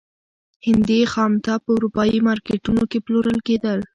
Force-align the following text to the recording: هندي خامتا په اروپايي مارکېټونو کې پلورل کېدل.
هندي 0.65 0.99
خامتا 1.11 1.55
په 1.63 1.69
اروپايي 1.77 2.19
مارکېټونو 2.27 2.83
کې 2.91 2.99
پلورل 3.05 3.39
کېدل. 3.47 3.79